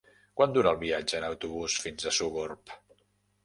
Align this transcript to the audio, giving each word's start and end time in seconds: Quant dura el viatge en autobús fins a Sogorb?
Quant 0.39 0.55
dura 0.55 0.71
el 0.75 0.79
viatge 0.83 1.21
en 1.21 1.29
autobús 1.29 1.77
fins 1.87 2.05
a 2.13 2.17
Sogorb? 2.21 2.77